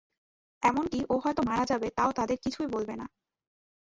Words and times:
এমনকি 0.61 0.99
ও 1.09 1.23
হয়ত 1.23 1.39
মারা 1.49 1.65
যাবে 1.65 1.87
তাও 1.97 2.11
তাদের 2.11 2.37
কিছুই 2.43 2.67
বলবে 2.67 2.93
না! 2.95 3.05